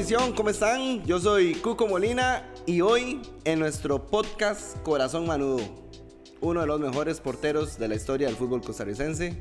[0.00, 1.04] Afición, ¿cómo están?
[1.04, 5.60] Yo soy Cuco Molina y hoy en nuestro podcast Corazón Manudo,
[6.40, 9.36] uno de los mejores porteros de la historia del fútbol costarricense,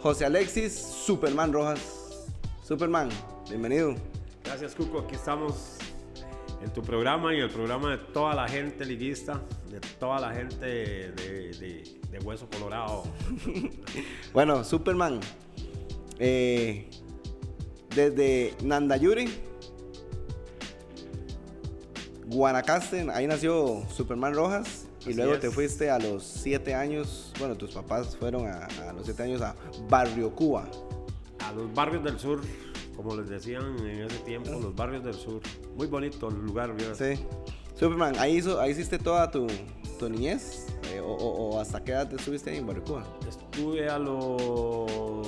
[0.00, 2.26] José Alexis Superman Rojas.
[2.66, 3.10] Superman,
[3.50, 3.94] bienvenido.
[4.44, 5.76] Gracias Cuco, aquí estamos
[6.62, 10.64] en tu programa y el programa de toda la gente liguista, de toda la gente
[10.64, 13.02] de, de- de Hueso Colorado.
[14.32, 15.20] Bueno, Superman,
[16.18, 16.88] eh,
[17.94, 19.28] desde Nandayuri,
[22.26, 24.86] Guanacaste, ahí nació Superman Rojas.
[25.00, 25.40] Y Así luego es.
[25.40, 29.42] te fuiste a los siete años, bueno, tus papás fueron a, a los siete años
[29.42, 29.54] a
[29.88, 30.66] Barrio Cuba.
[31.46, 32.40] A los barrios del sur,
[32.96, 35.42] como les decían en ese tiempo, los barrios del sur.
[35.76, 36.96] Muy bonito el lugar, ¿vieras?
[36.96, 37.20] Sí.
[37.74, 39.46] Superman, ahí, hizo, ahí hiciste toda tu,
[39.98, 40.68] tu niñez.
[40.94, 43.04] eh, o, o- o hasta qué edad estuviste ahí en Barrio Cuba?
[43.28, 45.26] Estuve a los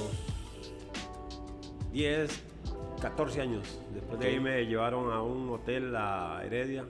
[1.93, 2.31] 10,
[3.01, 3.81] 14 años.
[3.95, 6.85] Después de ahí me llevaron a un hotel a Heredia,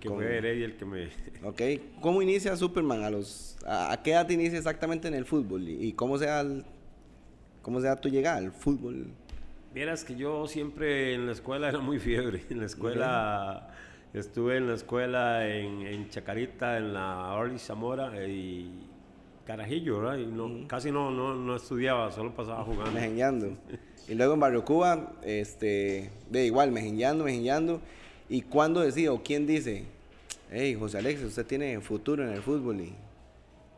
[0.00, 1.08] que Con- fue Heredia el que me...
[1.44, 1.62] Ok.
[2.00, 3.02] ¿Cómo inicia Superman?
[3.04, 5.68] ¿A, los, a, a qué edad te inicia exactamente en el fútbol?
[5.68, 6.64] ¿Y, y cómo, se da el-
[7.62, 9.06] cómo se da tu llegada al fútbol?
[9.72, 12.42] Vieras que yo siempre en la escuela era muy fiebre.
[12.50, 13.68] En la escuela
[14.12, 18.86] estuve en la escuela en, en Chacarita, en la Orly Zamora eh, y
[19.46, 20.18] Carajillo, ¿verdad?
[20.18, 22.90] Y no, casi no, no, no estudiaba, solo pasaba jugando.
[22.92, 23.56] Mejengueando.
[24.10, 27.80] Y luego en Barrio Cuba, este, de igual, mejengueando, mejengueando.
[28.28, 29.84] ¿Y cuándo decide o quién dice,
[30.50, 32.92] hey, José Alexis, usted tiene futuro en el fútbol y,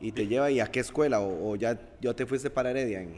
[0.00, 1.20] y te lleva y a qué escuela?
[1.20, 3.02] ¿O, o ya, ya te fuiste para Heredia?
[3.02, 3.12] En,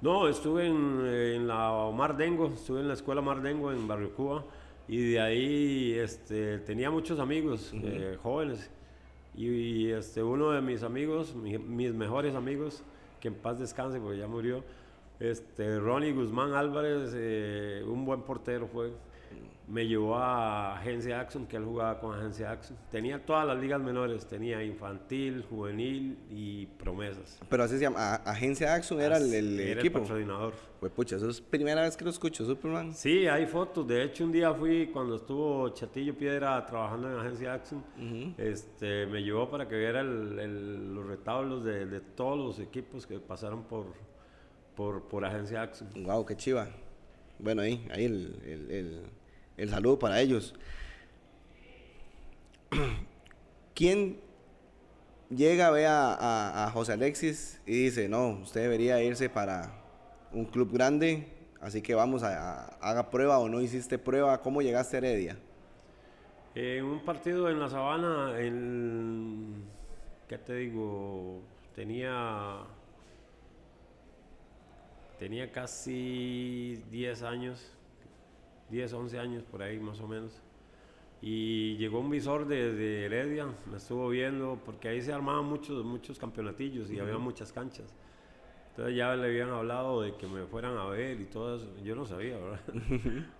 [0.00, 4.14] No, estuve en, en la Omar Dengo, estuve en la escuela Omar Dengo en Barrio
[4.14, 4.44] Cuba
[4.86, 8.70] y de ahí este, tenía muchos amigos eh, jóvenes
[9.36, 12.82] y, y, este, uno de mis amigos, mi- mis mejores amigos,
[13.20, 14.62] que en paz descanse porque ya murió,
[15.20, 18.92] este, Ronnie Guzmán Álvarez, eh, un buen portero fue,
[19.68, 22.76] me llevó a Agencia Axon, que él jugaba con Agencia Axon.
[22.90, 27.38] Tenía todas las ligas menores, tenía infantil, juvenil y promesas.
[27.48, 30.00] pero así se llama, Agencia Axon era el, el Era equipo.
[30.00, 30.54] patrocinador.
[30.80, 32.94] Pues pucha, eso es primera vez que lo escucho, Superman.
[32.94, 33.86] Sí, hay fotos.
[33.86, 37.84] De hecho, un día fui cuando estuvo Chatillo Piedra trabajando en Agencia Action.
[38.38, 43.06] este, me llevó para que viera el- el- los retablos de, de todos los equipos
[43.06, 43.84] que pasaron por,
[44.76, 45.88] por, por Agencia Action.
[46.04, 46.68] Wow, qué chiva.
[47.38, 49.02] Bueno, ahí, ahí el, el- el-
[49.56, 50.54] el saludo para ellos.
[53.74, 54.20] ¿Quién
[55.30, 59.72] llega, ve a, a- a José Alexis y dice, no, usted debería irse para
[60.32, 61.26] un club grande,
[61.60, 64.40] así que vamos a, a- haga prueba o no hiciste prueba?
[64.42, 65.36] ¿Cómo llegaste a Heredia?
[66.54, 69.64] En un partido en la sabana, en,
[70.28, 71.42] ¿qué te digo?
[71.74, 72.58] Tenía,
[75.20, 77.70] tenía casi 10 años,
[78.70, 80.32] 10, 11 años por ahí más o menos.
[81.22, 85.84] Y llegó un visor de, de Heredia, me estuvo viendo, porque ahí se armaban muchos,
[85.84, 87.94] muchos campeonatillos y había muchas canchas.
[88.70, 91.68] Entonces ya le habían hablado de que me fueran a ver y todo eso.
[91.84, 92.60] Yo no sabía, ¿verdad?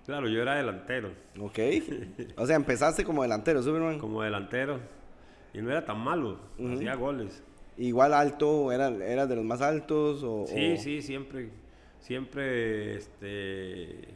[0.04, 1.58] claro, yo era delantero ¿Ok?
[2.36, 3.98] o sea, empezaste como delantero, Superman.
[3.98, 4.78] como delantero
[5.54, 6.38] y no era tan malo,
[6.74, 7.42] hacía goles.
[7.78, 10.22] Igual alto, ¿eras era de los más altos?
[10.22, 11.48] O, Sí, o- sí, siempre,
[12.00, 14.09] siempre, este,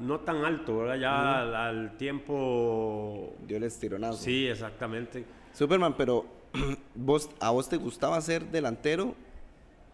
[0.00, 0.96] no tan alto, ¿verdad?
[0.96, 4.18] Ya al, al tiempo, Dio el estironazo.
[4.18, 5.24] sí, exactamente.
[5.52, 6.24] Superman, pero
[6.94, 9.14] vos, ¿a vos te gustaba ser delantero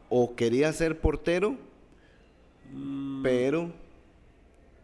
[0.09, 1.57] o querías ser portero?
[2.73, 3.23] Mm.
[3.23, 3.73] Pero,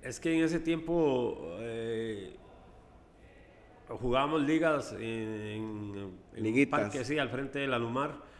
[0.03, 2.35] Es que en ese tiempo eh,
[3.89, 5.59] jugábamos ligas en, en, en
[6.05, 6.81] un Liguitas.
[6.81, 8.32] parque, sí, al frente del Alumar.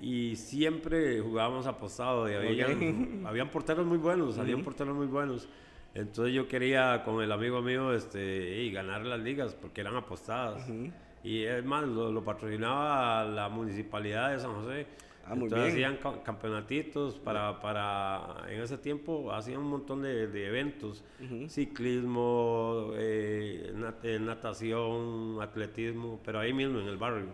[0.00, 2.28] Y siempre jugábamos apostado.
[2.30, 5.48] Y habían, habían porteros muy buenos, salían porteros muy buenos.
[5.94, 10.68] Entonces yo quería con el amigo mío este, y ganar las ligas porque eran apostadas.
[11.22, 14.86] Y es más, lo, lo patrocinaba la municipalidad de San José.
[15.26, 15.86] Ah, muy Entonces bien.
[15.92, 21.02] hacían ca- campeonatitos para, para, en ese tiempo hacían un montón de, de eventos,
[21.48, 27.26] ciclismo, eh, nat- eh, natación, atletismo, pero ahí mismo en el barrio.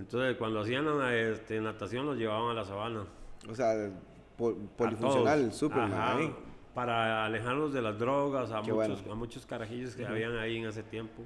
[0.00, 3.04] Entonces cuando hacían este, natación los llevaban a la sabana.
[3.48, 3.90] o sea,
[4.36, 5.52] po- A polifuncional.
[5.52, 5.92] Superman.
[6.18, 6.34] Ahí.
[6.74, 9.12] Para alejarnos de las drogas, a, Qué muchos, bueno.
[9.12, 11.22] a muchos carajillos que habían ahí en ese tiempo.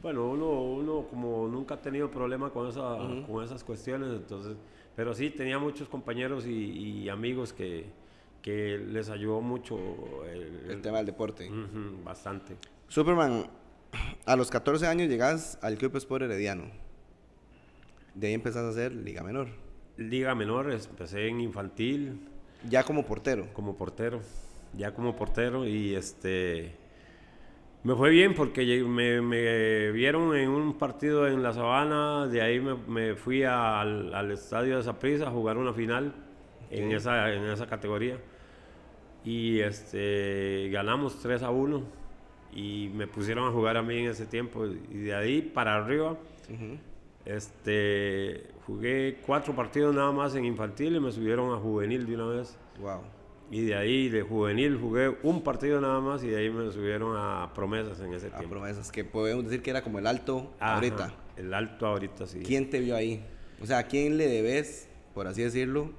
[0.00, 2.96] Bueno, uno, uno como nunca ha tenido problema con, esa,
[3.26, 4.56] con esas cuestiones, entonces,
[4.94, 6.52] pero sí tenía muchos compañeros y,
[7.02, 7.86] y amigos que,
[8.40, 9.76] que les ayudó mucho
[10.26, 11.50] el, El tema del deporte.
[11.50, 12.56] Ujú, bastante.
[12.86, 13.50] Superman,
[14.24, 16.66] a los 14 años llegas al Club Sport Herediano.
[18.18, 19.46] De ahí empezás a hacer Liga Menor.
[19.96, 22.20] Liga menor, empecé en infantil
[22.68, 23.46] Ya como portero.
[23.52, 24.20] como portero.
[24.76, 26.74] ya como portero y este
[27.84, 32.58] me fue bien porque me, me vieron en un partido en la Sabana, de ahí
[32.58, 36.12] me, me fui al, al, estadio de Zaprisa a jugar una final
[36.70, 38.18] en, esa, en esa categoría
[39.24, 41.82] y este, ganamos 3 a 1
[42.52, 46.16] y me pusieron a jugar a mí en ese tiempo y de ahí para arriba
[47.28, 52.26] este, jugué cuatro partidos nada más en infantil y me subieron a juvenil de una
[52.26, 52.56] vez.
[52.80, 53.02] Wow.
[53.50, 57.14] Y de ahí, de juvenil, jugué un partido nada más y de ahí me subieron
[57.16, 58.50] a promesas en ese a tiempo.
[58.56, 61.12] promesas, que podemos decir que era como el alto Ajá, ahorita.
[61.36, 62.40] El alto ahorita, sí.
[62.44, 63.24] ¿Quién te vio ahí?
[63.62, 65.90] O sea, ¿a quién le debes, por así decirlo?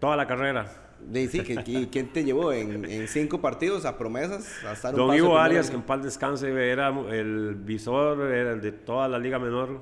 [0.00, 0.82] Toda la carrera.
[1.00, 4.64] De, sí, que, que- ¿quién te llevó en, en cinco partidos a promesas?
[4.64, 5.38] A estar un Don paso Ivo?
[5.38, 9.80] Arias, que en paz descanse, era el visor era el de toda la Liga Menor,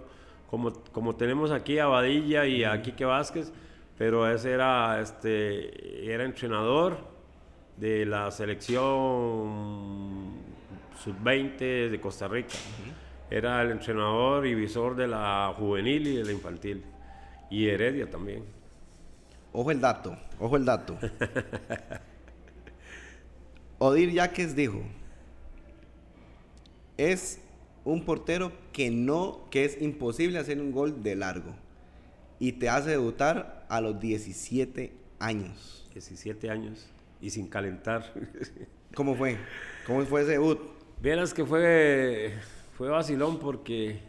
[0.54, 3.52] como, como tenemos aquí a Badilla y a Quique Vázquez,
[3.98, 6.98] pero ese era, este, era entrenador
[7.76, 8.84] de la selección
[11.02, 12.54] sub-20 de Costa Rica.
[13.28, 16.84] Era el entrenador y visor de la juvenil y de la infantil.
[17.50, 18.44] Y Heredia también.
[19.52, 20.96] Ojo el dato, ojo el dato.
[23.78, 24.82] Odir Yaques dijo,
[26.96, 27.40] es
[27.84, 31.54] un portero que no, que es imposible hacer un gol de largo.
[32.38, 35.88] Y te hace debutar a los 17 años.
[35.94, 36.90] 17 años
[37.20, 38.12] y sin calentar.
[38.94, 39.38] ¿Cómo fue?
[39.86, 40.58] ¿Cómo fue ese debut?
[41.00, 42.34] Vieras que fue,
[42.76, 44.00] fue vacilón porque,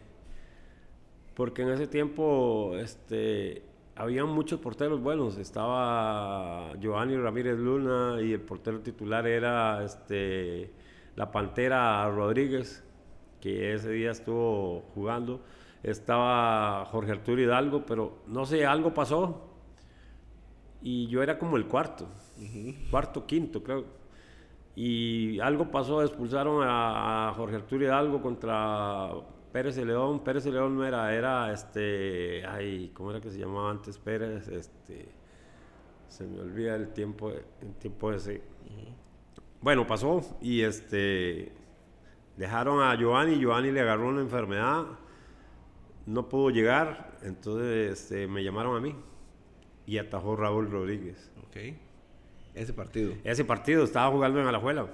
[1.34, 3.62] porque en ese tiempo este,
[3.94, 5.38] había muchos porteros buenos.
[5.38, 10.72] Estaba Giovanni Ramírez Luna y el portero titular era este,
[11.14, 12.82] la Pantera Rodríguez,
[13.40, 15.42] que ese día estuvo jugando.
[15.82, 19.42] Estaba Jorge Arturo Hidalgo, pero no sé, algo pasó.
[20.82, 22.08] Y yo era como el cuarto,
[22.90, 23.84] cuarto, quinto, creo.
[24.74, 29.10] Y algo pasó, expulsaron a, a Jorge Arturo Hidalgo contra
[29.52, 30.20] Pérez de León.
[30.20, 34.48] Pérez de León no era, era este, ay, ¿cómo era que se llamaba antes Pérez?
[34.48, 35.08] Este,
[36.08, 38.42] se me olvida el tiempo, el tiempo ese.
[39.62, 41.52] Bueno, pasó y este,
[42.36, 44.84] dejaron a Giovanni, Giovanni le agarró una enfermedad,
[46.06, 48.94] no pudo llegar, entonces este, me llamaron a mí
[49.86, 51.30] y atajó Raúl Rodríguez.
[51.46, 51.74] Ok.
[52.54, 53.12] Ese partido.
[53.24, 54.86] Ese partido estaba jugando en Alajuela.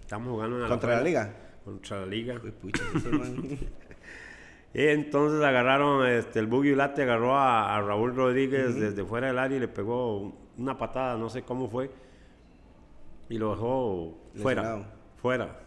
[0.00, 1.24] Estábamos jugando en ¿Contra la Alajuela.
[1.24, 1.36] liga?
[1.64, 2.40] Contra la liga.
[2.42, 2.82] Uy, pucha.
[4.72, 9.38] Y entonces agarraron, este, el Buggy Late agarró a, a Raúl Rodríguez desde fuera del
[9.38, 11.90] área y le pegó una patada, no sé cómo fue.
[13.28, 14.62] Y lo dejó fuera.
[14.62, 14.92] Lesionado.
[15.16, 15.60] Fuera.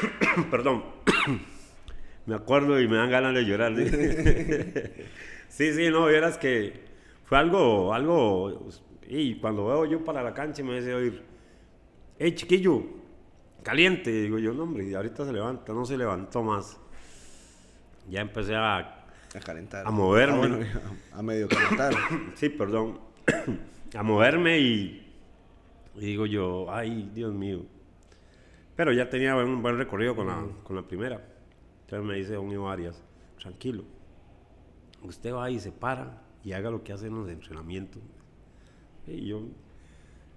[0.50, 0.84] Perdón.
[2.26, 3.74] me acuerdo y me dan ganas de llorar.
[5.48, 6.84] sí, sí, no, vieras que
[7.24, 8.68] fue algo, algo.
[9.08, 11.22] Y cuando veo yo para la cancha me dice oír,
[12.18, 12.82] hey chiquillo,
[13.62, 14.10] caliente.
[14.10, 16.78] Y digo yo, no, hombre, y ahorita se levanta, no se levantó más.
[18.08, 18.78] Ya empecé a.
[19.34, 19.86] A calentar.
[19.86, 20.34] A moverme.
[20.34, 20.66] Ah, bueno,
[21.12, 21.94] a medio calentar.
[22.34, 23.00] Sí, perdón.
[23.94, 25.12] a moverme y,
[25.96, 27.66] y digo yo, ay, Dios mío.
[28.76, 31.20] Pero ya tenía un buen recorrido con la, con la primera.
[31.82, 33.02] Entonces me dice Don Ivo Arias,
[33.38, 33.84] tranquilo.
[35.02, 38.02] Usted va y se para y haga lo que hace en los entrenamientos.
[39.06, 39.42] Y yo,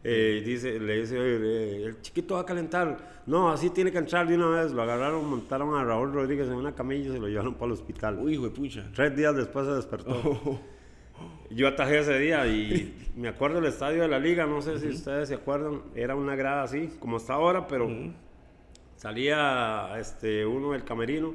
[0.04, 3.22] eh, dice, le dice, "Oye, eh, el chiquito va a calentar.
[3.26, 4.72] No, así tiene que entrar de una vez.
[4.72, 7.72] Lo agarraron, montaron a Raúl Rodríguez en una camilla y se lo llevaron para el
[7.74, 8.20] hospital.
[8.20, 8.90] Uy, hijo de pucha.
[8.94, 10.62] Tres días después se despertó.
[11.50, 14.88] Yo atajé ese día y me acuerdo del estadio de la liga, no sé si
[14.88, 17.90] ustedes se acuerdan, era una grada así, como está ahora, pero
[19.00, 21.34] salía este, uno del camerino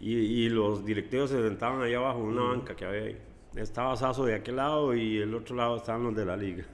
[0.00, 3.18] y, y los directivos se sentaban allá abajo en una banca que había ahí.
[3.54, 6.64] Estaba Sazo de aquel lado y el otro lado estaban los de la liga.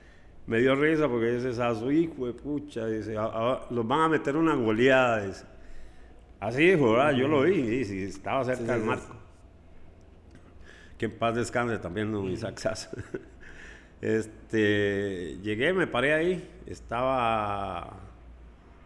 [0.46, 4.08] Me dio risa porque dice Sazo, hijo de pucha, dice, "a- a- los van a
[4.08, 5.26] meter una goleada.
[5.26, 5.44] dice.
[6.40, 7.12] Así dijo, ¿verdad?
[7.12, 9.14] Yo lo vi, dice, y estaba cerca Sí, del marco.
[10.96, 12.88] Que en paz descanse también don Isaac Sasso.
[14.00, 17.98] Este, llegué, me paré ahí, estaba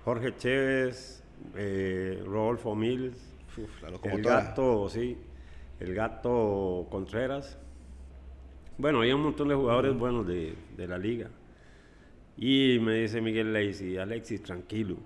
[0.05, 1.23] Jorge Chévez,
[1.57, 5.17] eh, Rodolfo Uf, la el gato, sí,
[5.79, 7.59] el gato Contreras.
[8.79, 11.29] Bueno, había un montón de jugadores buenos de, de la liga.
[12.37, 14.97] Y me dice Miguel Lacey, Alexis, tranquilo,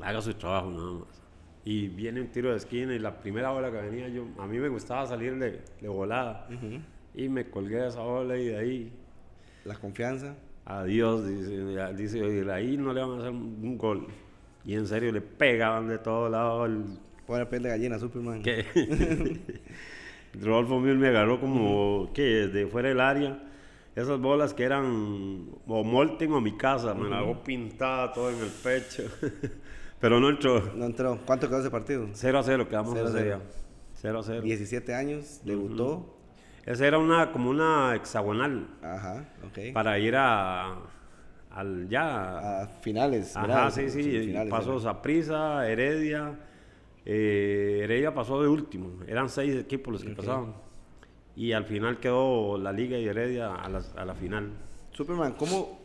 [0.00, 1.22] haga su trabajo nada más.
[1.64, 4.58] Y viene un tiro de esquina y la primera ola que venía yo, a mí
[4.58, 6.46] me gustaba salir de, de volada.
[7.14, 8.92] Y me colgué de esa ola y de ahí,
[9.64, 10.34] La confianza.
[10.66, 14.06] Adiós, dice, dice, "Oye, de ahí no le van a hacer un gol.
[14.64, 16.84] Y en serio le pegaban de todos lados el
[17.26, 18.42] Pone piel de gallina, Superman.
[18.42, 18.64] que
[20.42, 23.42] Rodolfo Mil me agarró como que desde fuera del área
[23.96, 28.40] esas bolas que eran o Molten o mi casa, me la hago pintada todo en
[28.40, 29.04] el pecho.
[30.00, 30.72] Pero no entró.
[30.74, 31.18] No entró.
[31.24, 32.08] ¿Cuánto quedó ese partido?
[32.12, 33.24] 0 a 0 quedamos 0 a ese 0.
[33.38, 33.40] día.
[33.94, 34.42] 0 a 0.
[34.42, 36.13] 17 años, debutó.
[36.66, 39.72] Esa era una como una hexagonal Ajá, ok.
[39.74, 40.76] para ir a
[41.50, 42.62] al ya.
[42.62, 43.70] A finales, Ajá, ¿verdad?
[43.70, 44.34] sí, sí.
[44.50, 44.82] pasó ¿verdad?
[44.82, 46.34] Saprissa, Heredia.
[47.04, 49.00] eh, Heredia pasó de último.
[49.06, 50.54] Eran seis equipos los que pasaban.
[51.36, 54.50] Y al final quedó la Liga y Heredia a la, a la final.
[54.92, 55.80] Superman, ¿cómo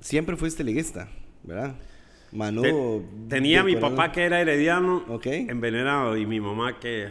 [0.00, 1.08] siempre fuiste liguista,
[1.42, 1.74] verdad?
[2.30, 2.62] Manu.
[2.62, 5.26] Te- tenía mi papá que era herediano, Ok.
[5.26, 7.08] envenenado, y mi mamá que...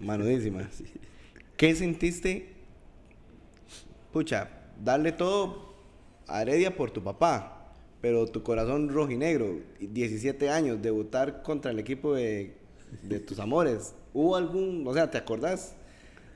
[0.00, 0.62] Manudísima.
[1.56, 2.52] ¿Qué sentiste?
[4.12, 4.50] Pucha,
[4.82, 5.74] darle todo
[6.26, 12.14] a Heredia por tu papá, pero tu corazón rojinegro, 17 años, debutar contra el equipo
[12.14, 12.54] de,
[13.02, 13.94] de tus amores.
[14.12, 15.76] ¿Hubo algún, o sea, te acordás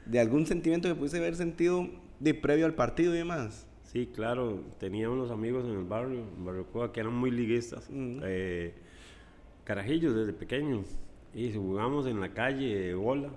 [0.06, 1.86] de algún sentimiento que pudiste haber sentido
[2.18, 3.66] de previo al partido y demás?
[3.84, 7.90] Sí, claro, tenía unos amigos en el barrio, en Barrio Cuba, que eran muy liguistas,
[7.90, 8.20] Mm.
[8.22, 8.72] eh,
[9.64, 10.86] carajillos desde pequeños,
[11.34, 13.30] y jugamos en la calle, bola,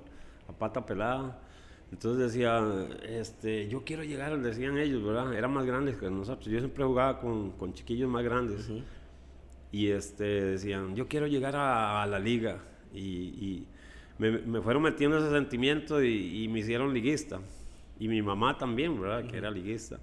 [0.47, 1.39] a pata pelada.
[1.93, 2.59] Entonces decía,
[3.07, 5.31] este, yo quiero llegar, decían ellos, ¿verdad?
[5.35, 6.47] Eran más grandes que nosotros.
[6.47, 8.67] Yo siempre jugaba con, con chiquillos más grandes.
[9.71, 12.57] Y este, decían, yo quiero llegar a, a la liga.
[12.95, 13.67] Y, y
[14.17, 17.39] me, me fueron metiendo ese sentimiento y, y me hicieron liguista.
[17.99, 19.29] Y mi mamá también, ¿verdad?
[19.29, 19.99] Que era liguista.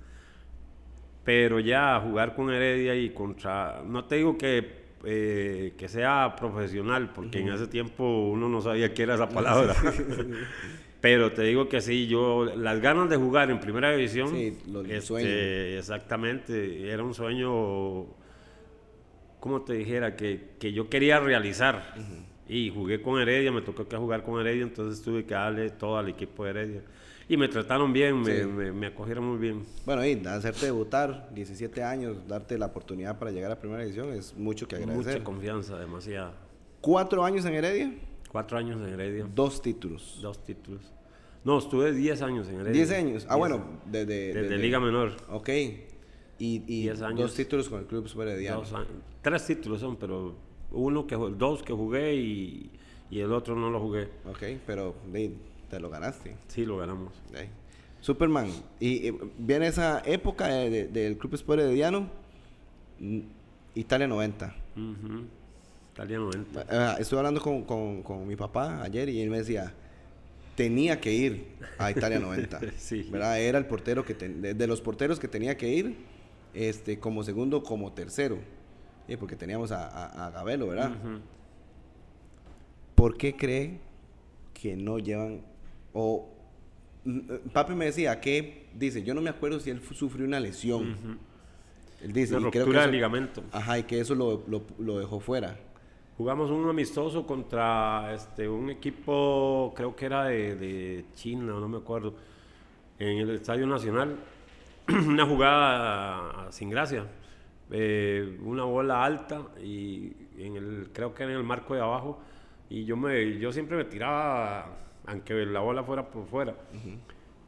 [1.24, 3.82] Pero ya jugar con Heredia y contra...
[3.84, 8.94] No te digo que, eh, que sea profesional, porque en ese tiempo uno no sabía
[8.94, 9.74] qué era esa palabra.
[11.00, 12.44] Pero te digo que sí, yo...
[12.56, 14.28] Las ganas de jugar en Primera División...
[14.30, 15.78] Sí, lo- el este.
[15.78, 16.90] Exactamente.
[16.90, 18.06] Era un sueño...
[19.40, 20.14] como te dijera?
[20.16, 21.94] Que, que yo quería realizar.
[22.48, 25.96] Y jugué con Heredia, me tocó que jugar con Heredia, entonces tuve que darle todo
[25.96, 26.82] al equipo de Heredia.
[27.28, 29.64] Y me trataron bien, me- me acogieron muy bien.
[29.86, 34.36] Bueno, y hacerte debutar, 17 años, darte la oportunidad para llegar a primera división es
[34.36, 35.12] mucho que agradecer.
[35.14, 36.32] Mucha confianza, demasiada.
[36.80, 37.94] Cuatro años en Heredia,
[38.30, 40.18] Cuatro años en Heredia, dos títulos.
[40.22, 40.80] dos títulos.
[41.44, 42.72] No, estuve 10 años en Heredia.
[42.72, 43.26] 10 años.
[43.28, 45.16] Ah, Diez bueno, desde, Desde Liga Menor.
[45.30, 45.48] Ok.
[45.48, 45.82] Y,
[46.38, 47.20] y Diez años.
[47.20, 48.60] dos títulos con el Club Super Herediano.
[48.60, 48.88] Dos años.
[49.22, 50.34] Tres títulos son, pero
[50.70, 52.70] uno que dos que jugué y,
[53.10, 54.04] y el otro no lo jugué.
[54.26, 55.34] Ok, pero di,
[55.70, 56.36] te lo ganaste.
[56.48, 57.14] Sí, lo ganamos.
[57.34, 57.48] Ey.
[58.00, 62.08] Superman, y, y viene esa época de- de- del Club Sport Herediano,
[62.98, 63.18] mm,
[63.74, 64.54] Italia 90.
[66.00, 66.66] Italia 90.
[66.70, 69.72] Ah, estuve hablando con, con- con mi papá ayer y él me decía,
[70.56, 71.46] tenía que ir
[71.78, 72.60] a Italia 90.
[72.78, 73.06] Sí.
[73.10, 73.40] ¿verdad?
[73.40, 75.96] Era el portero que, ten- de, de los porteros que tenía que ir,
[76.54, 78.38] este, como segundo, como tercero.
[79.18, 80.92] Porque teníamos a, a, a Gabelo, ¿verdad?
[82.94, 83.80] ¿Por qué cree
[84.54, 85.40] que no llevan
[85.92, 86.28] o
[87.06, 91.18] eh, papi me decía que dice, yo no me acuerdo si él sufrió una lesión.
[92.02, 93.42] Él dice, Una y creo que ruptura de ligamento.
[93.52, 95.58] Ajá, y que eso lo, lo- lo dejó fuera.
[96.20, 101.78] Jugamos un amistoso contra este, un equipo, creo que era de, de China, no me
[101.78, 102.12] acuerdo,
[102.98, 104.16] en el Estadio Nacional.
[104.88, 107.06] una jugada sin gracia.
[107.70, 112.20] Eh, una bola alta y en el, creo que en el marco de abajo.
[112.68, 116.54] Y yo, me, yo siempre me tiraba, aunque la bola fuera por fuera.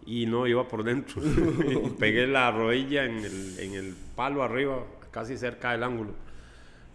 [0.06, 1.20] Y no iba por dentro.
[1.68, 6.12] y pegué la rodilla en el, en el palo arriba, casi cerca del ángulo.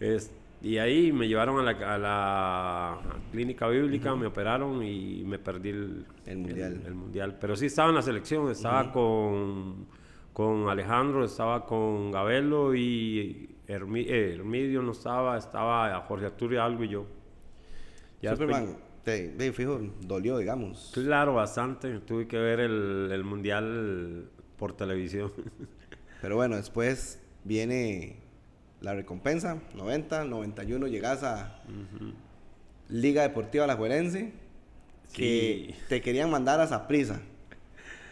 [0.00, 2.98] Es- y ahí me llevaron a la, a la
[3.30, 6.82] clínica bíblica, me operaron y me perdí el, El mundial.
[6.84, 7.36] el mundial.
[7.40, 9.86] Pero sí estaba en la selección, estaba con,
[10.32, 16.82] con Alejandro, estaba con Gabelo y Hermi- eh, Hermidio no estaba, estaba Jorge Arturo algo
[16.84, 17.06] y yo.
[18.20, 20.90] Ya Superman, después- te, te fijo, dolió, digamos.
[20.92, 22.00] claro, bastante.
[22.00, 25.32] Tuve que ver el, el mundial por televisión.
[26.20, 28.20] Pero bueno, después viene
[28.80, 31.60] la recompensa, 90, 91, llegas a
[32.88, 34.32] Liga Deportiva Alajuelense,
[35.12, 35.74] que Sí.
[35.88, 37.20] te querían mandar a Saprissa,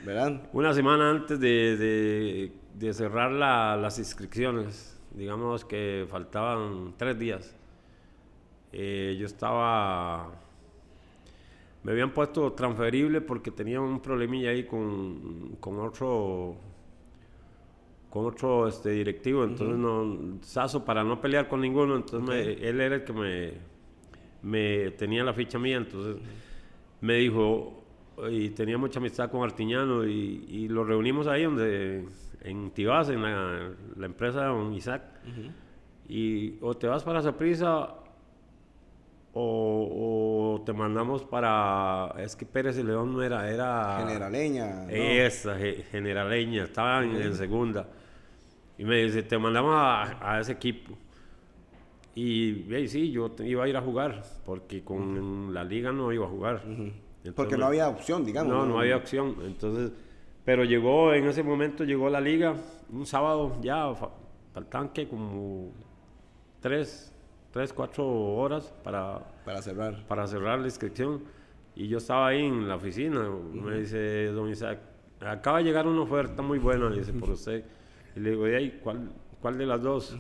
[0.05, 0.43] ¿verdad?
[0.53, 7.55] Una semana antes de, de- de cerrar la- las inscripciones, digamos que faltaban tres días,
[8.73, 10.31] eh, yo estaba...
[11.83, 16.57] Me habían puesto transferible porque tenía un problemilla ahí con, con otro
[18.17, 22.81] con otro este, directivo, entonces no, Saso para no pelear con ninguno, entonces me- él
[22.81, 23.53] era el que me,
[24.43, 26.17] me tenía la ficha mía, entonces
[27.03, 27.85] me dijo,
[28.31, 32.07] y tenía mucha amistad con Artiñano, y, y lo reunimos ahí donde,
[32.41, 35.03] en Tibás, en la, la empresa de don Isaac,
[36.09, 37.91] y o te vas para Saprissa
[39.39, 42.15] o, te mandamos para...
[42.19, 43.99] Es que Pérez y León no era, era...
[44.07, 44.87] Generaleña.
[44.91, 45.57] Esa,
[45.91, 47.87] Generaleña, estaba en, segunda.
[48.79, 50.97] Y me dice, te mandamos a, ese equipo.
[52.15, 56.29] Y, sí, yo iba a ir a jugar, porque con la liga no iba a
[56.29, 56.63] jugar.
[57.35, 58.53] porque no había opción, digamos.
[58.53, 59.37] No, no, había opción.
[59.45, 59.93] Entonces,
[60.45, 62.55] pero llegó, en ese momento llegó la liga,
[62.91, 63.93] un sábado ya,
[64.55, 65.73] faltan que como
[66.61, 67.13] tres,
[67.51, 70.07] tres, cuatro horas para, para cerrar.
[70.07, 71.23] Para cerrar la inscripción.
[71.75, 73.29] Y yo estaba ahí en la oficina.
[73.53, 74.79] Me dice, don Isaac,
[75.21, 77.65] acaba de llegar una oferta muy buena, dice, por usted.
[78.17, 80.17] Y le digo, ¿y ¿cuál, ¿cuál de las dos?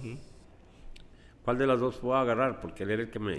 [1.42, 2.60] ¿Cuál de las dos puedo agarrar?
[2.60, 3.38] Porque él era el que me...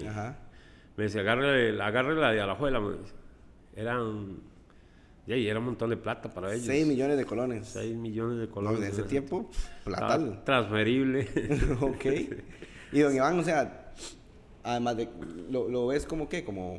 [0.96, 2.80] Me dice, agarre, la de Alajuela.
[2.80, 3.14] Me dice.
[3.76, 4.40] Eran...
[5.26, 6.64] Y era un montón de plata para ellos.
[6.64, 7.68] 6 millones de colones.
[7.68, 8.80] 6 millones de colones.
[8.80, 9.48] en ese tiempo,
[9.84, 10.42] platal.
[10.44, 11.28] Transferible.
[11.80, 12.06] ok.
[12.90, 13.92] Y don Iván, o sea,
[14.62, 15.08] además de,
[15.50, 16.78] lo, ves como qué, como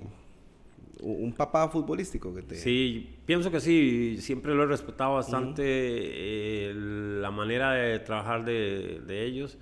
[1.02, 2.56] un papá futbolístico que te...
[2.56, 9.02] Sí, pienso que sí, siempre lo he respetado bastante eh, la manera de trabajar de,
[9.06, 9.58] de, ellos.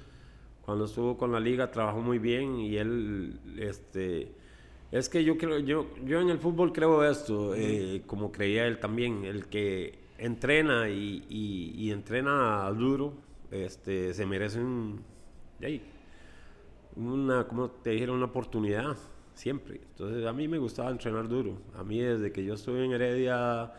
[0.65, 4.31] Cuando estuvo con la liga trabajó muy bien y él, este,
[4.91, 8.79] es que yo creo, yo, yo en el fútbol creo esto, eh, como creía él
[8.79, 13.13] también, el que entrena y, y, entrena duro,
[13.51, 15.03] este, se merece un,
[16.95, 18.97] una, como te dijeron, una oportunidad,
[19.37, 19.81] siempre.
[19.91, 21.57] Entonces a mí me gustaba entrenar duro.
[21.77, 23.71] A mí desde que yo estuve en Heredia,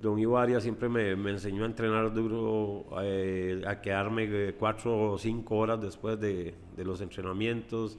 [0.00, 5.18] don Ibaria siempre me, me enseñó a entrenar duro, eh, a quedarme eh, cuatro o
[5.18, 7.98] cinco horas después de, de, los entrenamientos.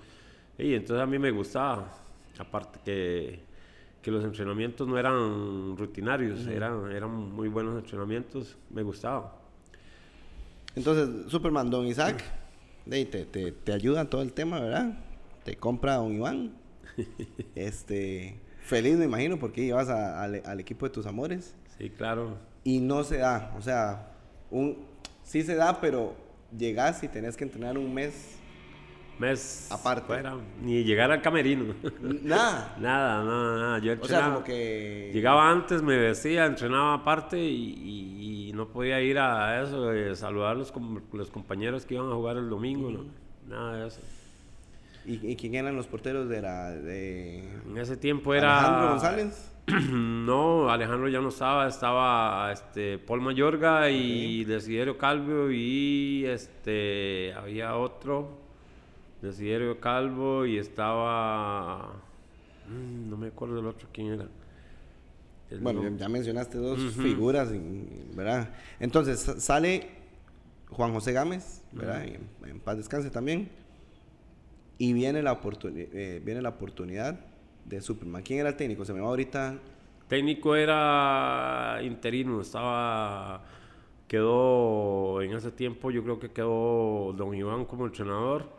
[0.58, 1.92] Y entonces a mí me gustaba.
[2.40, 3.40] Aparte que,
[4.02, 9.38] que los entrenamientos no eran rutinarios, eran, eran muy buenos entrenamientos, me gustaba.
[10.76, 12.24] Entonces, Superman, don Isaac
[12.90, 14.98] te, te, te ayuda en todo el tema, ¿verdad?
[15.44, 16.61] Te compra Don Iván.
[17.56, 21.56] este, feliz me imagino porque ibas al equipo de tus amores.
[21.78, 22.38] Sí, claro.
[22.64, 24.14] Y no se da, o sea,
[24.50, 24.78] un,
[25.24, 26.16] sí se da, pero
[26.56, 28.42] llegas y tenés que entrenar un mes
[29.22, 30.08] mes aparte.
[30.08, 31.76] Fuera, ni llegar al camerino.
[32.02, 32.76] Nada.
[32.80, 33.80] nada, nada, nada.
[33.80, 35.12] Yo o sea, como que...
[35.14, 40.52] Llegaba antes, me vestía, entrenaba aparte y, y, no podía ir a eso, de saludar
[40.52, 40.74] a los,
[41.14, 43.06] los, compañeros que iban a jugar el domingo, no,
[43.48, 44.02] nada de eso.
[45.06, 46.72] ¿Y, quién eran los porteros de la...
[46.72, 47.40] De...
[47.68, 48.60] En ese tiempo era...
[48.60, 49.52] ¿Alejandro González?
[49.92, 57.76] no, Alejandro ya no estaba, estaba este, Paul Mayorga y Desiderio Calvo y este, había
[57.76, 58.42] otro
[59.22, 61.94] Desiderio Calvo y estaba.
[62.68, 64.28] Mm, no me acuerdo del otro quién era.
[65.60, 67.50] bueno, ya mencionaste dos figuras,
[68.16, 68.50] ¿verdad?
[68.80, 69.90] Entonces sale
[70.72, 72.04] Juan José Gámez, ¿verdad?
[72.04, 73.50] en, paz descanse también.
[74.82, 75.40] Y viene la,
[75.76, 77.20] eh, viene la oportunidad
[77.66, 78.24] de Superman.
[78.24, 78.84] ¿Quién era el técnico?
[78.84, 79.60] Se me va ahorita.
[80.08, 83.44] Técnico era interino, estaba.
[84.08, 88.50] Quedó en ese tiempo, yo creo que quedó Don Iván como entrenador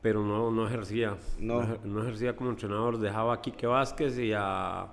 [0.00, 1.16] pero no, no ejercía.
[1.40, 1.78] No.
[1.82, 2.02] no.
[2.02, 2.98] ejercía como entrenador.
[2.98, 4.86] Dejaba a Quique Vázquez y a,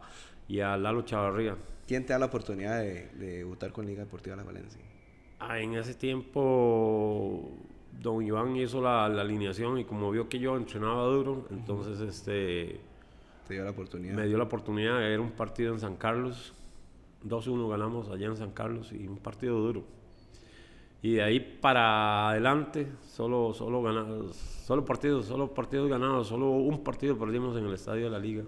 [0.48, 1.56] y a Lalo Chavarría.
[1.86, 4.82] ¿Quién te da la oportunidad de, de debutar con Liga Deportiva La Valencia?
[5.38, 7.52] Ah, en ese tiempo,
[8.00, 12.80] don Iván hizo la, la, alineación y como vio que yo entrenaba duro, entonces este...
[13.48, 14.14] Te dio la oportunidad.
[14.16, 15.04] Me dio la oportunidad.
[15.04, 16.54] Era un partido en San Carlos.
[17.28, 19.84] 2-1 ganamos allá en San Carlos y un partido duro.
[21.04, 26.84] Y de ahí para adelante, solo, solo ganados, solo partidos, solo partidos ganados, solo un
[26.84, 28.44] partido perdimos en el estadio de la liga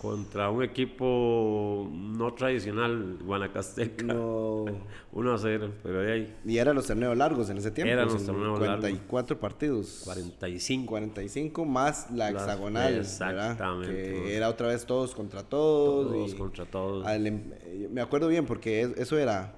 [0.00, 1.89] contra un equipo
[2.30, 4.04] no tradicional guanacasteca.
[4.04, 4.64] No.
[5.12, 6.36] 1 a 0, pero de ahí.
[6.44, 7.92] Y eran los torneos largos en ese tiempo.
[7.92, 10.02] Eran los torneos 44 partidos.
[10.04, 10.86] 45.
[10.86, 12.94] 45 más la hexagonal.
[12.96, 13.92] Exactamente.
[13.92, 16.12] Que era otra vez todos contra todos.
[16.12, 17.06] Todos contra todos.
[17.08, 17.42] Em,
[17.90, 19.56] me acuerdo bien porque eso era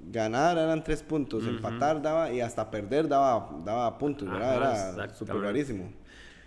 [0.00, 4.94] ganar eran tres puntos, empatar daba y hasta perder daba, daba puntos, ¿verdad?
[4.94, 5.92] Era súper rarísimo.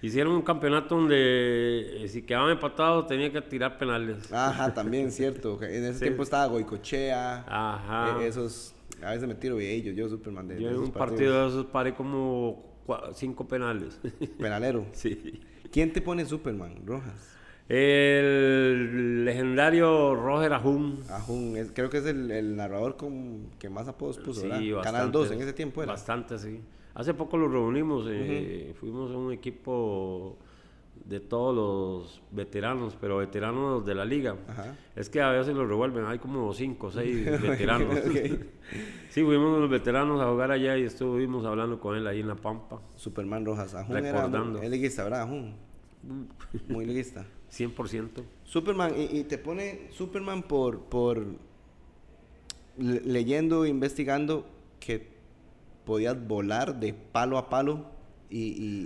[0.03, 4.29] Hicieron un campeonato donde eh, si quedaban empatados tenía que tirar penales.
[4.33, 5.57] Ajá, también cierto.
[5.63, 7.45] En ese tiempo estaba Goicochea.
[7.47, 8.21] Ajá.
[8.21, 11.47] Eh, esos, a veces me tiro ellos, yo Superman de, Yo en un partido de
[11.47, 12.81] esos paré como
[13.13, 13.97] cinco penales.
[14.39, 14.85] ¿Penalero?
[14.91, 15.39] Sí.
[15.71, 17.37] ¿Quién te pone Superman, Rojas?
[17.69, 21.01] El legendario Roger Ajun.
[21.09, 25.41] Ajun, creo que es el, narrador con, que más apodos puso, sí, Canal 2 en
[25.43, 25.93] ese tiempo era.
[25.93, 26.59] Bastante, sí.
[26.95, 30.37] Hace poco lo reunimos, eh, fuimos a un equipo
[31.05, 34.35] de todos los veteranos, pero veteranos de la liga.
[34.95, 37.95] Es que a veces lo revuelven, hay como 5 o 6 veteranos.
[39.09, 42.35] sí, fuimos los veteranos a jugar allá y estuvimos hablando con él ahí en La
[42.35, 42.79] Pampa.
[42.95, 44.59] Superman Rojas, Ajun Recordando.
[44.59, 44.71] Era, él
[45.03, 45.27] ¿verdad?
[46.67, 47.25] Muy liguista.
[47.51, 48.09] 100%.
[48.43, 51.23] Superman, y, y te pone Superman por, por
[52.77, 54.45] le- leyendo, investigando
[54.79, 55.12] que
[55.85, 57.85] podías volar de palo a palo
[58.29, 58.39] y,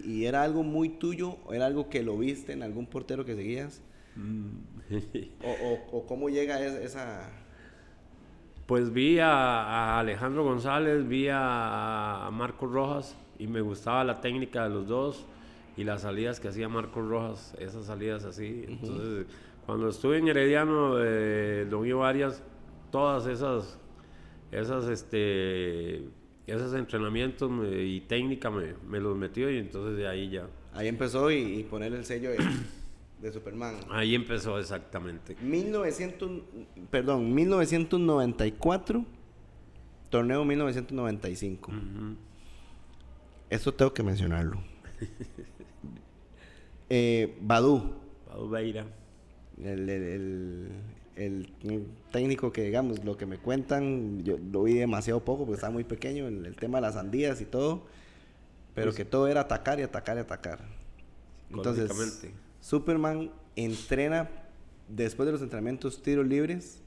[0.05, 3.23] y- y era algo muy tuyo, o era algo que lo viste en algún portero
[3.25, 3.81] que seguías,
[5.43, 7.29] o, o- o cómo llega es- esa...
[8.65, 14.19] Pues vi a, a Alejandro González, vi a, a Marcos Rojas y me gustaba la
[14.19, 15.25] técnica de los dos
[15.77, 18.65] y las salidas que hacía Marcos Rojas, esas salidas así.
[18.67, 19.25] Entonces,
[19.65, 22.43] cuando estuve en Herediano, eh, Don Ivo Arias,
[22.91, 23.77] todas esas,
[24.51, 26.10] esas, este,
[26.51, 30.88] esos entrenamientos me- y técnica me, me los metió y entonces de ahí ya, Ahí
[30.88, 32.38] empezó y, y poner el sello de,
[33.21, 33.75] de Superman.
[33.89, 35.36] ahí empezó exactamente.
[35.41, 36.29] 1900,
[36.91, 39.03] perdón, 1994,
[40.10, 41.71] torneo 1995.
[41.71, 42.15] Ujú.
[43.49, 44.62] Eso tengo que mencionarlo.
[46.89, 47.95] eh, Badu,
[48.27, 48.86] Pablo Beira.
[49.62, 50.69] el, el- el-
[51.17, 55.73] el técnico que, digamos, lo que me cuentan, yo lo vi demasiado poco porque estaba
[55.73, 57.84] muy pequeño, el, el tema de las sandías y todo,
[58.75, 60.60] pero Pues- que todo era atacar y atacar y atacar.
[61.49, 61.91] Entonces.
[62.60, 64.30] Superman entrena
[64.89, 66.82] después de los entrenamientos tiros libres.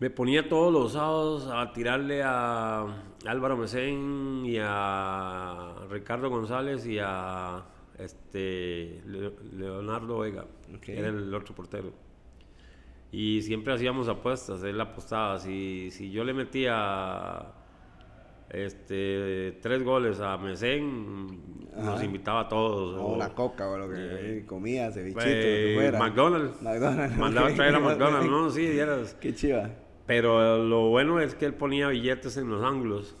[0.00, 2.84] Me ponía todos los sábados a tirarle a
[3.26, 7.64] Álvaro Mesén y a Ricardo González y a
[7.98, 10.42] este Le- Leonardo Vega,
[10.74, 10.80] Ok.
[10.80, 11.92] que era el otro portero.
[13.16, 15.38] Y siempre hacíamos apuestas, él apostaba.
[15.38, 17.46] Si, si yo le metía
[18.50, 22.96] este, tres goles a Mesén, nos invitaba a todos.
[22.98, 25.98] O o- una coca o lo que Eh, comía, cevichito, lo eh, que fuera.
[25.98, 26.60] McDonald's.
[26.62, 27.16] McDonald's.
[27.16, 29.14] Mandaba a traer a McDonald's, no, sí, eras.
[29.20, 29.70] Qué chiva.
[30.06, 33.16] Pero lo bueno es que él ponía billetes en los ángulos.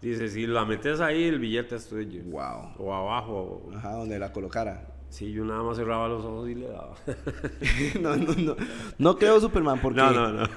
[0.00, 2.22] Dice, si la metes ahí, el billete es tuyo.
[2.24, 2.74] Wow.
[2.78, 3.70] O abajo.
[3.76, 4.88] Ajá, donde la colocara.
[5.12, 6.94] Sí, yo nada más cerraba los ojos y le daba.
[8.00, 8.56] no, no, no.
[8.96, 9.98] No creo Superman porque...
[10.00, 10.48] No, no, no.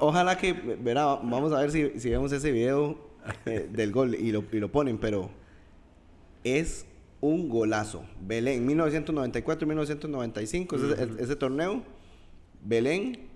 [0.00, 2.98] Ojalá que, verá, vamos a ver si, si vemos ese video
[3.46, 5.30] eh, del gol y lo, y lo ponen, pero
[6.42, 6.84] es
[7.20, 8.04] un golazo.
[8.20, 11.84] Belén, 1994 y 1995, ese, ese torneo.
[12.64, 13.28] Belén,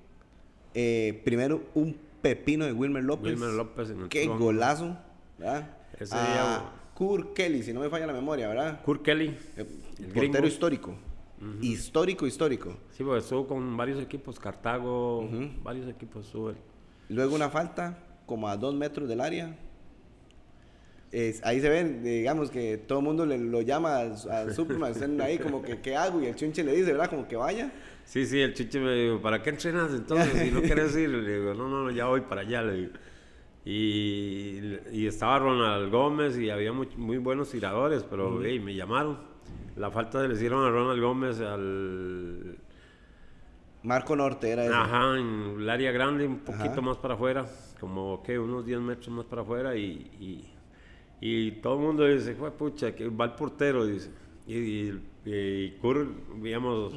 [0.74, 3.34] eh, primero un pepino de Wilmer López.
[3.34, 4.44] Wilmer López en el Qué tronco.
[4.46, 4.96] golazo,
[5.38, 5.76] ¿verdad?
[6.00, 6.62] Ese A día-
[6.96, 8.80] Kurt Kelly, si no me falla la memoria, ¿verdad?
[8.82, 9.36] Kurt Kelly.
[9.56, 9.66] Eh,
[9.98, 10.94] El portero histórico.
[11.60, 12.74] Histórico, histórico.
[12.92, 15.28] Sí, porque estuvo con varios equipos, Cartago,
[15.62, 16.56] varios equipos él.
[17.10, 19.54] Luego una falta como a dos metros del área.
[21.12, 24.02] Es- ahí se ve, digamos, que todo el mundo le, lo llama a,
[24.42, 26.20] a Superman, están ahí como que, ¿qué hago?
[26.22, 27.08] Y el chunche le dice, ¿verdad?
[27.10, 27.70] Como que vaya.
[28.04, 30.32] Sí, sí, el chiche me dijo, ¿para qué entrenas entonces?
[30.42, 32.92] Si no quieres ir, le digo, no, no, no, ya voy para allá, le digo.
[33.68, 34.60] Y,
[34.92, 39.18] y estaba Ronald Gómez y había muy, muy buenos tiradores, pero hey, me llamaron.
[39.74, 42.58] La falta se le hicieron a Ronald Gómez al...
[43.82, 44.82] Marco Norte era.
[44.82, 46.80] Ajá, en el área grande, un poquito Ajá.
[46.80, 47.44] más para afuera,
[47.80, 50.44] como que unos 10 metros más para afuera y, y,
[51.20, 54.10] y todo el mundo dice, fue pucha, que va el portero, dice.
[54.46, 56.94] Y, y, y Kurt, habíamos,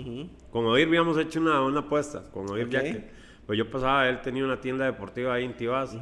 [0.52, 2.72] con Odir habíamos hecho una, una apuesta, con Odir Ok.
[2.72, 3.12] Jacket.
[3.48, 5.98] Pues yo pasaba, él tenía una tienda deportiva ahí en Tibás.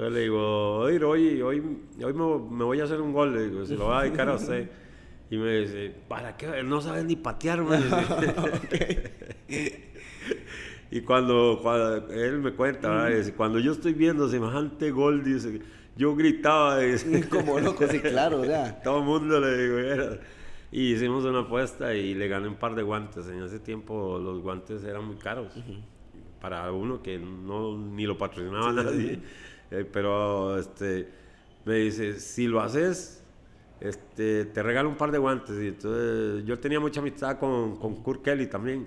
[0.00, 1.60] Entonces le digo, Odir, hoy, hoy,
[2.02, 4.30] hoy me, me voy a hacer un gol, le digo, se lo voy a dedicar
[4.30, 4.70] a usted.
[5.30, 6.62] Y me dice, ¿para qué?
[6.62, 7.82] No sabes ni patear, man.
[10.92, 13.08] Y cuando, cuando él me cuenta.
[13.08, 15.60] Dice, cuando yo estoy viendo semejante gol, dice,
[15.96, 18.80] yo gritaba, dice, Como loco, sí, claro, o sea.
[18.82, 20.18] todo el mundo le digo, era.
[20.72, 23.28] Y hicimos una apuesta y le gané un par de guantes.
[23.28, 25.52] En ese tiempo los guantes eran muy caros.
[26.40, 29.20] Para uno que no ni lo patrocinaba nadie.
[29.70, 31.08] Eh, pero este
[31.64, 33.22] me dice, si lo haces,
[33.80, 35.56] este, te regalo un par de guantes.
[35.62, 38.84] Y entonces yo tenía mucha amistad con, con Kurt Kelly también.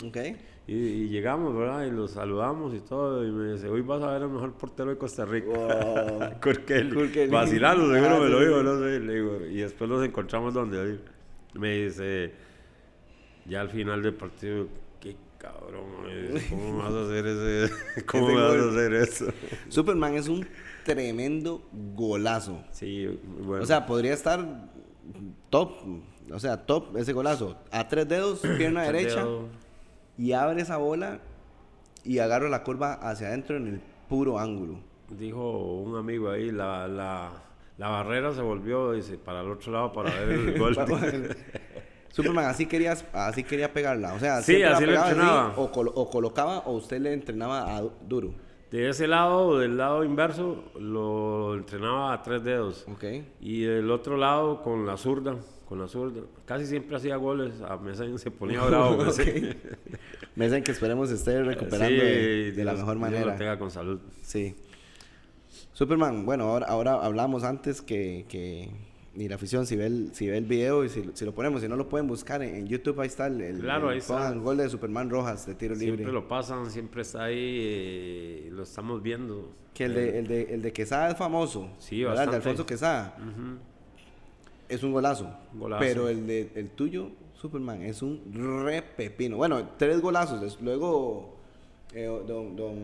[0.65, 1.85] Y, y llegamos, ¿verdad?
[1.85, 3.25] Y los saludamos y todo.
[3.25, 5.47] Y me dice, hoy vas a ver al mejor portero de Costa Rica.
[5.47, 6.39] Wow.
[6.41, 6.93] Kurt Kelly.
[6.93, 7.31] Kurt Kelly.
[7.31, 8.45] Vacilando, seguro Ah, me sí, lo sí.
[8.45, 8.99] dijo, no sé.
[8.99, 10.99] Le digo, y después nos encontramos donde.
[11.53, 12.33] Me dice,
[13.45, 14.67] ya al final del partido,
[14.99, 15.83] qué cabrón,
[16.49, 17.73] ¿cómo vas a hacer ese,
[18.05, 19.25] cómo vas a hacer eso?
[19.67, 20.47] Superman es un
[20.85, 21.61] tremendo
[21.95, 22.63] golazo.
[22.71, 23.63] Sí, bueno.
[23.63, 24.69] O sea, podría estar
[25.49, 25.73] top.
[26.31, 27.57] O sea, top ese golazo.
[27.71, 29.25] A tres dedos, pierna derecha.
[30.17, 31.19] Y abre esa bola
[32.05, 34.79] y agarra la curva hacia adentro en el puro ángulo.
[35.09, 37.31] Dijo un amigo ahí, la, la,
[37.77, 40.75] la barrera se volvió, dice, para el otro lado para ver el gol.
[42.15, 44.13] Superman así querías, así quería pegarla.
[44.13, 45.53] O sea, Sí, así lo entrenaba.
[45.57, 48.33] o, colo- o colocaba o usted le entrenaba a du- duro.
[48.69, 52.85] De ese lado, del lado inverso, lo entrenaba a tres dedos.
[52.91, 53.03] Ok.
[53.41, 55.35] Y del otro lado, con la zurda.
[55.67, 56.21] Con la zurda.
[56.45, 57.61] Casi siempre hacía goles.
[57.67, 59.03] A Mesen se ponía bravo.
[60.35, 63.35] Dicen que esperemos esté recuperando Sí, de, de la mejor Dios lo manera.
[63.37, 63.99] tenga con salud.
[64.21, 64.55] Sí.
[65.73, 68.69] Superman, bueno, ahora, ahora hablamos antes que, que
[69.15, 71.61] ni la afición, si ve el, si ve el video y si, si lo ponemos,
[71.61, 73.99] si no lo pueden buscar en, en YouTube, ahí está el, el- Claro, el- ahí
[73.99, 74.29] está.
[74.31, 76.11] el gol de Superman Rojas de tiro Siempre libre.
[76.13, 77.35] lo pasan, siempre está ahí.
[77.37, 79.51] eh, lo estamos viendo.
[79.73, 81.69] Que el de, el, de, el de Quesada es famoso.
[81.79, 82.23] Sí, ¿verdad?
[82.25, 82.35] El de.
[82.37, 83.17] Alfonso Quesada.
[84.69, 85.31] Es un golazo.
[85.53, 85.79] Golazo.
[85.83, 88.21] Pero el de el tuyo, Superman, es un
[88.65, 89.37] re pepino.
[89.37, 90.59] Bueno, tres golazos.
[90.61, 91.35] Luego,
[91.93, 92.77] eh, don, don,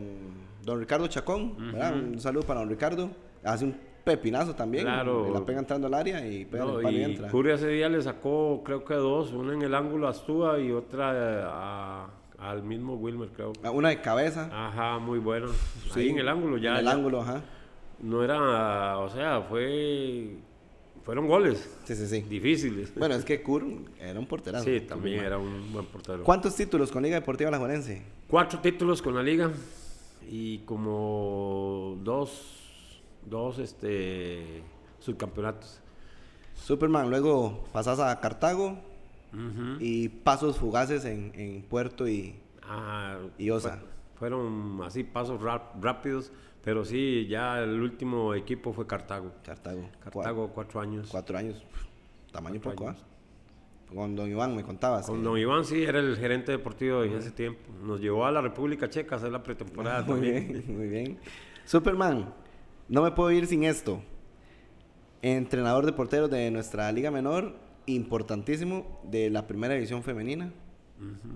[0.64, 1.94] don Ricardo Chacón, ¿verdad?
[1.94, 3.10] Un saludo para don Ricardo.
[3.42, 3.76] Hace un
[4.16, 4.84] pepinazo también.
[4.84, 5.32] Claro.
[5.32, 7.28] La pega entrando al área y pega No, el palo y, y entra.
[7.30, 10.70] Curia ese día le sacó, creo que dos, una en el ángulo a Astúa y
[10.72, 12.06] otra eh, a-
[12.38, 13.52] al mismo Wilmer, creo.
[13.62, 14.48] Ah, Una de cabeza.
[14.52, 15.48] Ajá, muy bueno.
[15.92, 16.70] Sí, Ahí en el ángulo ya.
[16.72, 17.42] En el ya ángulo, ajá.
[18.02, 20.36] No era, o sea, fue,
[21.04, 22.22] fueron goles Sí, sí, sí.
[22.22, 22.94] difíciles.
[22.96, 23.64] Bueno, es que Kur
[24.00, 24.64] era un porterazo.
[24.64, 26.22] Sí, también era un buen portero.
[26.24, 28.02] ¿Cuántos títulos con Liga Deportiva Alajuelense?
[28.26, 29.50] Cuatro títulos con la liga
[30.30, 32.69] y como dos,
[33.26, 34.62] dos este,
[34.98, 35.80] subcampeonatos.
[36.54, 38.78] Superman, luego pasas a Cartago
[39.78, 43.78] y pasos fugaces en, en Puerto y, Ah, y Osa.
[43.78, 43.88] fue-
[44.30, 46.30] fueron así pasos rap- rápidos,
[46.62, 49.32] pero sí, ya el último equipo fue Cartago.
[49.44, 49.88] Cartago.
[50.02, 51.08] Cartago, cuatro años.
[51.10, 51.62] Cuatro años.
[52.30, 53.02] Tamaño Cuatro poco, años.
[53.02, 53.94] ¿ah?
[53.94, 55.06] Con don Iván me contabas.
[55.06, 57.60] Con que- don Iván sí era el gerente deportivo en ese tiempo.
[57.82, 60.48] Nos llevó a la República Checa a hacer la pretemporada Muy también.
[60.52, 61.18] bien, muy bien.
[61.64, 62.32] Superman,
[62.90, 64.02] no me puedo ir sin esto.
[65.22, 67.54] Entrenador de porteros de nuestra Liga Menor,
[67.86, 70.52] importantísimo, de la primera división femenina.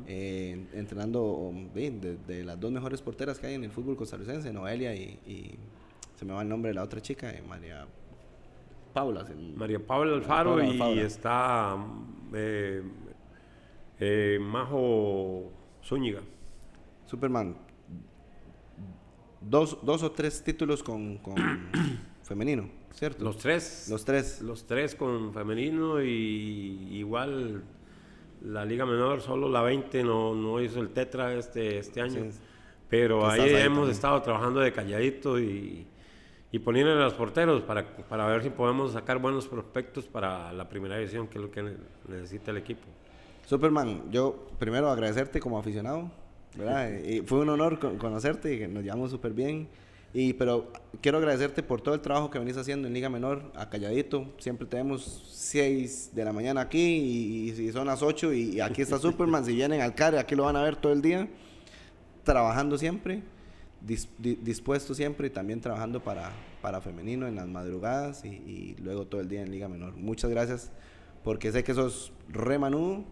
[0.07, 3.97] Eh, entrenando um, de, de- de las dos mejores porteras que hay en el fútbol
[3.97, 5.55] costarricense, Noelia y, y
[6.17, 7.87] se me va el nombre de la otra chica, eh, María
[8.93, 9.25] Paula.
[9.57, 11.79] María Paula Alfaro Paula y está
[12.35, 12.83] eh,
[14.41, 15.51] Majo
[15.83, 16.21] Zúñiga.
[17.07, 17.57] Superman,
[19.49, 21.35] dos, dos o tres títulos con, con
[22.23, 23.25] femenino, ¿cierto?
[23.25, 23.87] Los tres.
[23.91, 24.41] Los tres.
[24.43, 27.63] Los tres con femenino y igual
[28.43, 32.31] la Liga Menor, solo la 20 no, no hizo el tetra este, este año.
[32.31, 32.39] Sí.
[32.89, 33.91] Pero ahí, ahí hemos también.
[33.91, 35.87] estado trabajando de calladito y,
[36.53, 40.69] y poniéndole a los porteros para, para ver si podemos sacar buenos prospectos para la
[40.69, 41.77] primera división, que es lo que ne-
[42.09, 42.83] necesita el equipo.
[43.47, 46.11] Superman, yo primero agradecerte como aficionado,
[46.57, 46.91] ¿verdad?
[47.05, 49.69] y fue un honor con- conocerte y nos llevamos súper bien.
[50.17, 53.69] Y, pero quiero agradecerte por todo el trabajo que venís haciendo en Liga Menor, a
[53.69, 54.33] Calladito.
[54.39, 58.81] Siempre tenemos 6 de la mañana aquí y, y son las 8 y, y aquí
[58.83, 59.45] está Superman.
[59.45, 61.29] si vienen al CARE, aquí lo van a ver todo el día,
[62.23, 63.23] trabajando siempre,
[63.85, 66.31] dis- di- dispuesto siempre y también trabajando para,
[66.63, 69.95] para femenino en las madrugadas y, y luego todo el día en Liga Menor.
[69.97, 70.71] Muchas gracias
[71.25, 73.03] porque sé que sos re manudo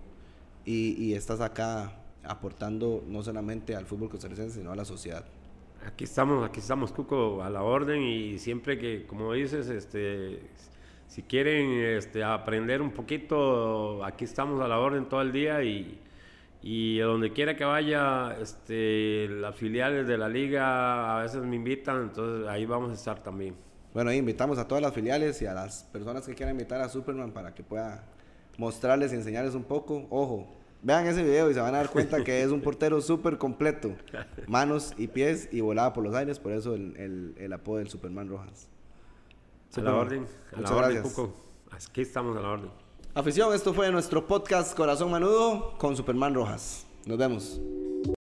[0.64, 1.92] y, y estás acá
[2.24, 5.24] aportando no solamente al fútbol costarricense, sino a la sociedad.
[5.86, 10.40] Aquí estamos, aquí estamos, Cuco, a la orden y siempre que, como dices, este,
[11.08, 16.00] si quieren este, aprender un poquito, aquí estamos a la orden todo el día y,
[16.62, 22.02] y donde quiera que vaya, este, las filiales de la liga a veces me invitan,
[22.04, 23.56] entonces ahí vamos a estar también.
[23.92, 26.88] Bueno, ahí invitamos a todas las filiales y a las personas que quieran invitar a
[26.88, 28.04] Superman para que pueda
[28.56, 30.06] mostrarles y enseñarles un poco.
[30.10, 30.48] Ojo,
[30.82, 33.92] vean ese video y se van a dar cuenta que es un portero súper completo.
[34.46, 37.88] Manos y pies y volaba por los aires, por eso el, el- el apodo del
[37.88, 38.68] Superman Rojas.
[39.76, 41.14] A la orden, a muchas la orden, gracias.
[41.14, 41.34] Cuco.
[41.70, 42.70] Aquí estamos a la orden.
[43.14, 46.86] Afición, esto fue nuestro podcast Corazón Manudo con Superman Rojas.
[47.06, 47.60] Nos vemos.